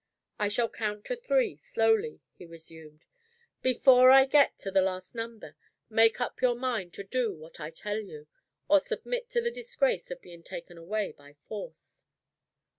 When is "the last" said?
4.71-5.13